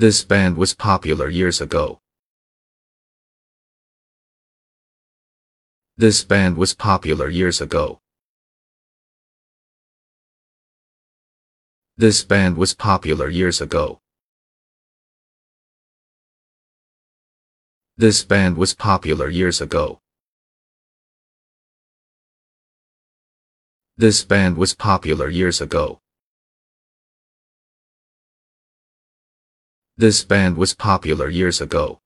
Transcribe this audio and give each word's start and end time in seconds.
This 0.00 0.24
band 0.24 0.56
was 0.56 0.72
popular 0.72 1.28
years 1.28 1.60
ago. 1.60 2.00
This 5.98 6.24
band 6.24 6.56
was 6.56 6.72
popular 6.72 7.28
years 7.28 7.60
ago. 7.60 8.00
This 11.98 12.24
band 12.24 12.56
was 12.56 12.72
popular 12.72 13.28
years 13.28 13.60
ago. 13.60 14.00
This 17.98 18.24
band 18.24 18.56
was 18.56 18.72
popular 18.72 19.28
years 19.28 19.60
ago. 19.60 20.00
This 23.98 24.24
band 24.24 24.56
was 24.56 24.72
popular 24.72 25.28
years 25.28 25.60
ago. 25.60 25.99
This 30.00 30.24
band 30.24 30.56
was 30.56 30.72
popular 30.72 31.28
years 31.28 31.60
ago. 31.60 32.00